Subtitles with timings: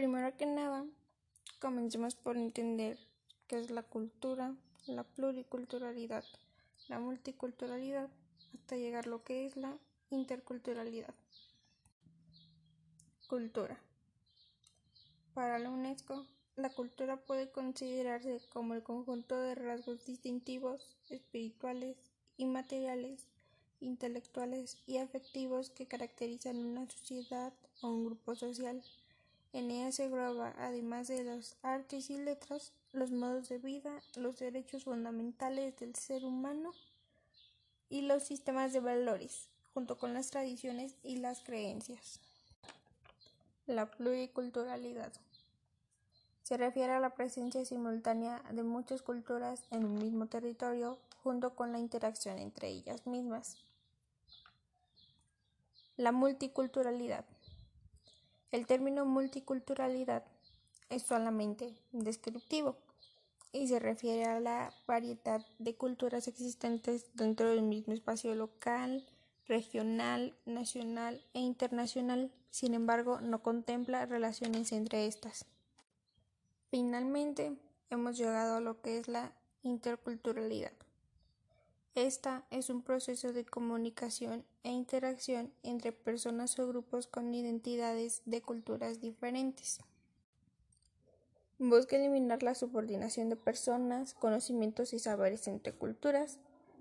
[0.00, 0.86] Primero que nada,
[1.58, 2.98] comencemos por entender
[3.46, 6.24] qué es la cultura, la pluriculturalidad,
[6.88, 8.08] la multiculturalidad,
[8.54, 9.76] hasta llegar a lo que es la
[10.08, 11.14] interculturalidad.
[13.28, 13.78] Cultura.
[15.34, 16.26] Para la UNESCO,
[16.56, 21.98] la cultura puede considerarse como el conjunto de rasgos distintivos, espirituales,
[22.38, 23.26] inmateriales,
[23.80, 28.82] intelectuales y afectivos que caracterizan una sociedad o un grupo social.
[29.52, 34.38] En ella se engloba, además de las artes y letras, los modos de vida, los
[34.38, 36.72] derechos fundamentales del ser humano
[37.88, 42.20] y los sistemas de valores, junto con las tradiciones y las creencias.
[43.66, 45.12] La pluriculturalidad
[46.50, 51.70] se refiere a la presencia simultánea de muchas culturas en un mismo territorio junto con
[51.70, 53.56] la interacción entre ellas mismas.
[55.96, 57.24] La multiculturalidad.
[58.52, 60.24] El término multiculturalidad
[60.88, 62.76] es solamente descriptivo
[63.52, 69.06] y se refiere a la variedad de culturas existentes dentro del mismo espacio local,
[69.46, 72.32] regional, nacional e internacional.
[72.50, 75.46] Sin embargo, no contempla relaciones entre estas.
[76.70, 77.56] Finalmente,
[77.90, 79.32] hemos llegado a lo que es la
[79.62, 80.72] interculturalidad.
[81.96, 88.40] Esta es un proceso de comunicación e interacción entre personas o grupos con identidades de
[88.42, 89.80] culturas diferentes.
[91.58, 96.38] Busca eliminar la subordinación de personas, conocimientos y saberes entre culturas,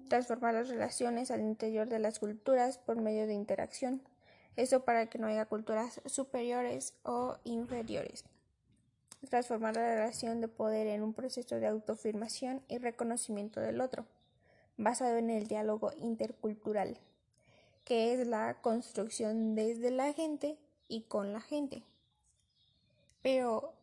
[0.09, 4.03] transformar las relaciones al interior de las culturas por medio de interacción,
[4.57, 8.25] eso para que no haya culturas superiores o inferiores.
[9.27, 14.05] Transformar la relación de poder en un proceso de autoafirmación y reconocimiento del otro,
[14.79, 16.97] basado en el diálogo intercultural,
[17.83, 21.83] que es la construcción desde la gente y con la gente.
[23.21, 23.73] Pero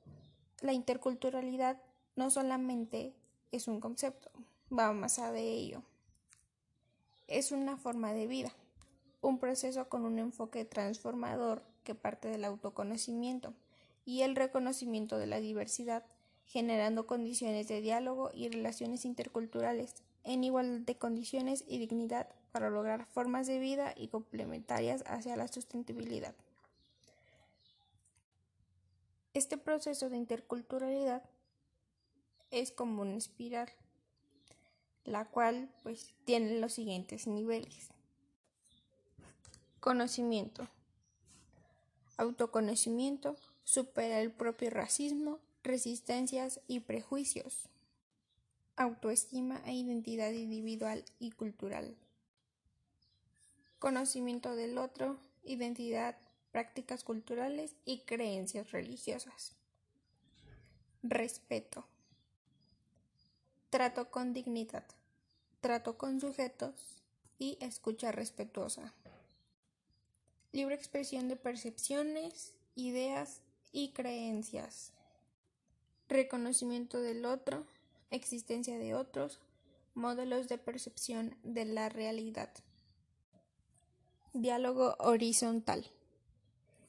[0.62, 1.76] la interculturalidad
[2.16, 3.12] no solamente
[3.52, 4.30] es un concepto,
[4.76, 5.82] va más allá de ello.
[7.28, 8.52] Es una forma de vida,
[9.20, 13.52] un proceso con un enfoque transformador que parte del autoconocimiento
[14.06, 16.04] y el reconocimiento de la diversidad,
[16.46, 19.96] generando condiciones de diálogo y relaciones interculturales
[20.26, 25.48] en igualdad de condiciones y dignidad para lograr formas de vida y complementarias hacia la
[25.48, 26.34] sustentabilidad.
[29.34, 31.22] Este proceso de interculturalidad
[32.50, 33.68] es como una espiral,
[35.04, 37.88] la cual pues tiene los siguientes niveles.
[39.80, 40.66] Conocimiento,
[42.16, 47.68] autoconocimiento, supera el propio racismo, resistencias y prejuicios,
[48.76, 51.96] autoestima e identidad individual y cultural,
[53.78, 56.16] conocimiento del otro, identidad,
[56.52, 59.54] prácticas culturales y creencias religiosas,
[61.02, 61.86] respeto,
[63.70, 64.84] trato con dignidad,
[65.60, 66.74] trato con sujetos
[67.38, 68.92] y escucha respetuosa,
[70.52, 73.40] libre expresión de percepciones, ideas
[73.72, 74.92] y creencias.
[76.08, 77.66] Reconocimiento del otro,
[78.10, 79.40] existencia de otros,
[79.94, 82.50] modelos de percepción de la realidad.
[84.32, 85.90] Diálogo horizontal.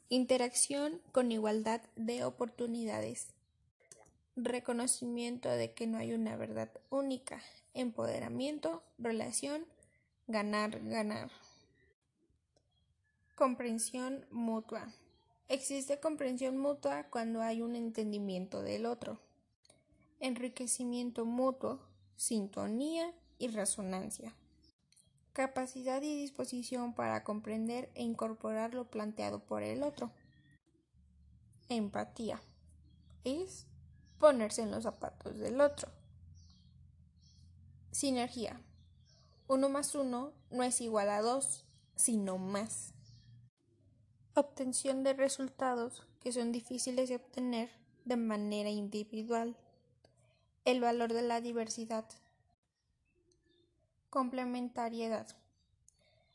[0.09, 3.27] Interacción con igualdad de oportunidades.
[4.35, 7.41] Reconocimiento de que no hay una verdad única.
[7.73, 9.65] Empoderamiento, relación,
[10.27, 11.31] ganar, ganar.
[13.35, 14.93] Comprensión mutua.
[15.47, 19.19] Existe comprensión mutua cuando hay un entendimiento del otro.
[20.19, 21.79] Enriquecimiento mutuo,
[22.15, 24.33] sintonía y resonancia.
[25.33, 30.11] Capacidad y disposición para comprender e incorporar lo planteado por el otro.
[31.69, 32.41] Empatía.
[33.23, 33.67] Es
[34.17, 35.91] ponerse en los zapatos del otro.
[37.91, 38.59] Sinergia.
[39.47, 41.63] Uno más uno no es igual a dos,
[41.95, 42.93] sino más.
[44.33, 47.69] Obtención de resultados que son difíciles de obtener
[48.05, 49.55] de manera individual.
[50.67, 52.03] El valor de la diversidad.
[54.09, 55.25] Complementariedad.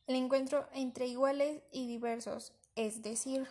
[0.06, 3.46] El encuentro entre iguales y diversos, es decir,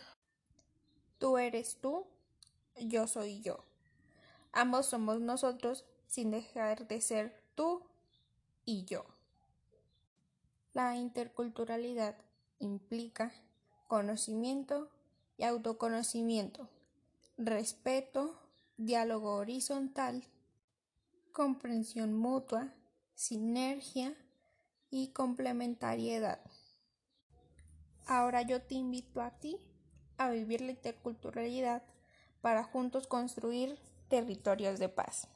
[1.20, 2.08] tú eres tú,
[2.78, 3.64] yo soy yo.
[4.54, 7.84] Ambos somos nosotros sin dejar de ser tú
[8.66, 9.06] y yo.
[10.74, 12.16] La interculturalidad
[12.58, 13.32] implica
[13.88, 14.90] conocimiento
[15.38, 16.70] y autoconocimiento,
[17.38, 18.36] respeto,
[18.78, 20.24] diálogo horizontal,
[21.32, 22.74] comprensión mutua,
[23.14, 24.16] sinergia
[24.90, 26.42] y complementariedad.
[28.08, 29.58] Ahora yo te invito a ti
[30.18, 31.84] a vivir la interculturalidad
[32.42, 33.80] para juntos construir
[34.10, 35.28] territorios de paz.